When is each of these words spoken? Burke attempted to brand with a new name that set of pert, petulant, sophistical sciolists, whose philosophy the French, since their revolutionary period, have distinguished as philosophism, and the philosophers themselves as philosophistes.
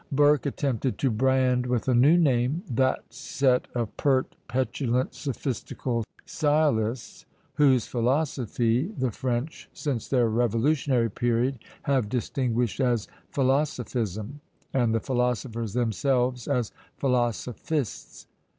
Burke 0.11 0.47
attempted 0.47 0.97
to 0.97 1.11
brand 1.11 1.67
with 1.67 1.87
a 1.87 1.93
new 1.93 2.17
name 2.17 2.63
that 2.67 3.03
set 3.13 3.67
of 3.75 3.95
pert, 3.97 4.35
petulant, 4.47 5.13
sophistical 5.13 6.03
sciolists, 6.25 7.25
whose 7.53 7.85
philosophy 7.85 8.87
the 8.97 9.11
French, 9.11 9.69
since 9.73 10.07
their 10.07 10.27
revolutionary 10.27 11.11
period, 11.11 11.59
have 11.83 12.09
distinguished 12.09 12.79
as 12.79 13.07
philosophism, 13.29 14.41
and 14.73 14.95
the 14.95 14.99
philosophers 14.99 15.73
themselves 15.73 16.47
as 16.47 16.71
philosophistes. 16.97 18.25